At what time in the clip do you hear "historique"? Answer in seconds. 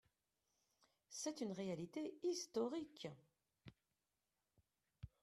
2.23-3.07